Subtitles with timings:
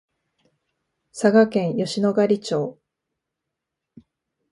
[1.11, 2.79] 佐賀県吉野ヶ里町